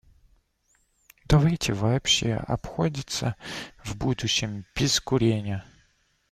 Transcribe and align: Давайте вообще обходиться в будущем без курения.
Давайте 1.25 1.73
вообще 1.73 2.33
обходиться 2.33 3.35
в 3.83 3.95
будущем 3.95 4.65
без 4.75 4.99
курения. 4.99 5.63